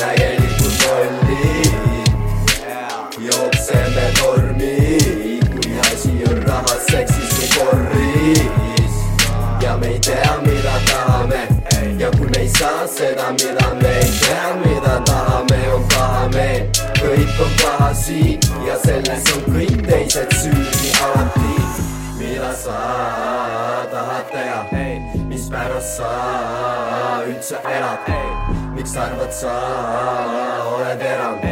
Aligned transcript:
nägelikus 0.00 0.86
rolli 0.86 1.62
jookseme 3.18 4.12
tormi, 4.20 4.98
kui 5.52 5.80
asi 5.80 6.12
on 6.30 6.42
rahas, 6.42 6.86
seksis 6.90 7.34
või 7.36 7.48
korris. 7.56 8.94
Ja 9.62 9.76
me 9.76 9.86
ei 9.86 10.00
tea, 10.00 10.36
mida 10.46 10.76
tahame. 10.90 11.40
Ja 11.98 12.10
kui 12.16 12.28
me 12.28 12.40
ei 12.40 12.48
saa 12.48 12.86
seda, 12.88 13.32
mida 13.32 13.74
me 13.82 13.96
ei 13.98 14.12
tea, 14.20 14.54
mida 14.64 15.00
tahame, 15.04 15.60
on 15.74 15.84
paha 15.92 16.28
meel 16.32 16.70
kõik 17.00 17.42
on 17.44 17.52
paha 17.62 17.92
siin 17.94 18.40
ja 18.66 18.78
selles 18.84 19.28
on 19.34 19.44
kõik 19.52 19.84
teised 19.88 20.34
süüdi 20.40 20.94
alati. 21.04 21.54
Mida 22.20 22.52
sa 22.56 22.80
tahad 23.92 24.32
teha, 24.32 24.64
mispärast 25.28 25.96
sa 26.00 26.10
üldse 27.28 27.60
elad? 27.76 28.59
Miks 28.80 28.96
arvad 28.96 29.28
sa 29.28 29.54
oled 30.72 31.02
erand 31.04 31.42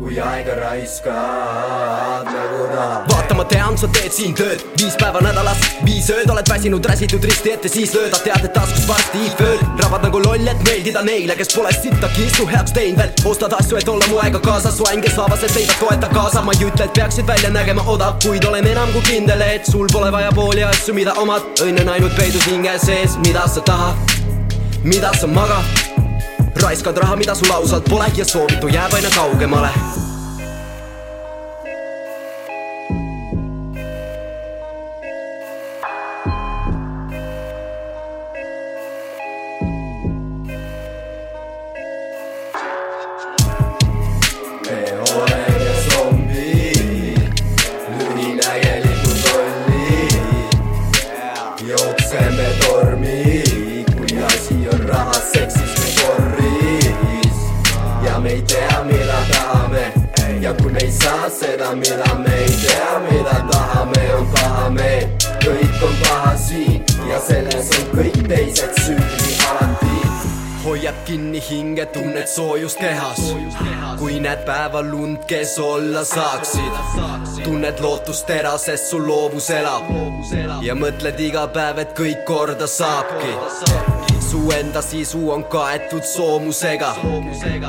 kui 0.00 0.18
aega 0.22 0.54
raiskad 0.54 2.28
nagu 2.30 2.68
raha 2.70 3.00
vaata, 3.08 3.34
ma 3.38 3.44
tean, 3.52 3.74
sa 3.80 3.88
teed 3.96 4.14
siin 4.14 4.36
tööd 4.38 4.62
viis 4.78 4.94
päeva 5.00 5.18
nädalas, 5.24 5.64
viis 5.82 6.06
ööd 6.14 6.30
oled 6.30 6.52
väsinud, 6.52 6.86
räsitud 6.92 7.26
risti 7.26 7.56
ette, 7.56 7.72
siis 7.72 7.90
lööd, 7.96 8.14
tead, 8.22 8.46
et 8.46 8.54
taskus 8.54 8.86
varsti 8.86 9.32
fööd. 9.40 9.64
rabad 9.82 10.06
nagu 10.06 10.22
loll, 10.22 10.46
et 10.52 10.62
meeldida 10.68 11.02
neile, 11.08 11.34
kes 11.40 11.50
pole 11.56 11.74
sittagi 11.74 12.28
su 12.36 12.46
heaks 12.52 12.76
teinud 12.78 13.02
veel. 13.02 13.12
ostad 13.32 13.58
asju, 13.58 13.80
et 13.82 13.92
olla 13.96 14.06
mu 14.12 14.22
aega 14.22 14.42
kaasas, 14.46 14.78
su 14.78 14.86
äng, 14.92 15.02
kes 15.02 15.18
laabas, 15.18 15.42
et 15.50 15.58
leida 15.58 15.74
toeta 15.82 16.14
kaasa. 16.14 16.46
ma 16.46 16.54
ei 16.54 16.70
ütle, 16.70 16.86
et 16.86 16.96
peaksid 17.02 17.26
välja 17.34 17.50
nägema 17.50 17.82
odav, 17.96 18.14
kuid 18.22 18.46
olen 18.46 18.70
enam 18.76 18.94
kui 18.94 19.02
kindel, 19.10 19.42
et 19.50 19.66
sul 19.66 19.90
pole 19.90 20.14
vaja 20.14 20.30
pooli 20.38 20.62
asju, 20.70 20.94
mida 20.94 21.18
omad. 21.18 21.50
õnn 21.66 21.82
on 21.82 21.94
ainult 21.98 22.18
peidus 22.18 22.46
hinge 22.46 22.78
sees, 22.86 23.18
mida 23.26 23.48
sa 23.50 23.66
tahad, 23.66 24.18
mida 24.86 25.10
sa 25.18 25.26
magad 25.26 25.79
raiskad 26.56 26.96
raha, 26.98 27.16
mida 27.16 27.34
sul 27.34 27.52
ausalt 27.52 27.84
pole 27.88 28.06
ja 28.16 28.24
soovitu 28.24 28.68
jääb 28.68 28.94
aina 28.94 29.08
kaugemale. 29.14 29.68
Jookseme 51.68 52.46
tormi, 52.60 53.44
kui 53.96 54.22
asi 54.24 54.68
on 54.68 54.88
rahas, 54.88 55.32
seksis 55.32 55.60
me 55.60 55.60
korris 55.60 55.74
ja 55.74 55.79
me 58.30 58.36
ei 58.36 58.42
tea, 58.42 58.84
mida 58.84 59.18
tahame 59.30 59.92
ja 60.40 60.54
kui 60.54 60.72
me 60.72 60.78
ei 60.82 60.92
saa 60.92 61.30
seda, 61.30 61.74
mida 61.74 62.14
me 62.14 62.34
ei 62.34 62.54
tea, 62.62 63.00
mida 63.10 63.36
tahame, 63.50 64.14
on 64.18 64.26
pahameel. 64.34 65.08
kõik 65.40 65.82
on 65.82 65.94
paha 66.02 66.36
siin 66.36 66.84
ja 67.08 67.18
selles 67.26 67.72
on 67.78 67.90
kõik 67.96 68.22
teised 68.28 68.78
süüdi 68.84 69.19
hoiab 70.80 71.04
kinni 71.04 71.40
hinge, 71.50 71.86
tunned 71.86 72.26
soojust 72.26 72.78
kehas. 72.78 73.20
kui 73.98 74.20
näed 74.20 74.44
päeval 74.46 74.94
und, 74.94 75.24
kes 75.28 75.58
olla 75.58 76.04
saaksid. 76.04 76.72
tunned 77.44 77.80
lootust 77.80 78.26
terases, 78.26 78.90
sul 78.90 79.06
loovus 79.06 79.50
elab. 79.50 79.84
ja 80.62 80.74
mõtled 80.74 81.20
iga 81.20 81.46
päev, 81.48 81.78
et 81.78 81.92
kõik 81.98 82.24
korda 82.24 82.66
saabki. 82.66 83.34
su 84.30 84.40
enda 84.56 84.82
sisu 84.82 85.30
on 85.30 85.44
kaetud 85.44 86.02
soomusega. 86.02 86.94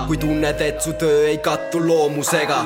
kui 0.07 0.17
tunned, 0.17 0.61
et 0.61 0.81
su 0.81 0.93
töö 0.93 1.27
ei 1.27 1.37
kattu 1.37 1.87
loomusega. 1.87 2.63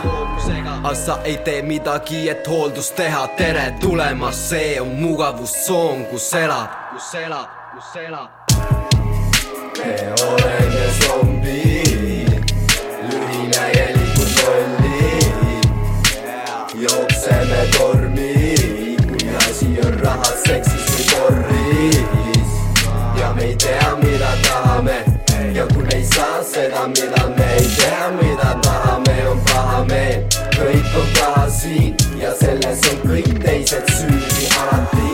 aga 0.84 0.96
sa 0.96 1.20
ei 1.24 1.38
tee 1.38 1.62
midagi, 1.62 2.30
et 2.30 2.48
hooldust 2.48 2.96
teha. 2.96 3.28
tere 3.28 3.74
tulemast, 3.82 4.50
see 4.50 4.82
on 4.82 4.96
mugavustsoon, 5.02 6.06
kus 6.06 6.34
elad, 6.34 6.70
kus 6.94 7.14
elad, 7.16 7.50
kus 7.74 7.96
elad 8.08 8.46
ei 27.56 27.68
tea, 27.78 28.12
mida 28.22 28.52
tahame, 28.62 29.16
on 29.32 29.40
pahameel, 29.48 30.28
kõik 30.58 31.00
on 31.00 31.10
paha 31.20 31.48
siin 31.50 31.96
ja 32.20 32.36
selles 32.42 32.84
on 32.92 33.02
kõik 33.08 33.34
teised 33.46 33.96
süüdi 33.96 34.52
alati. 34.60 35.05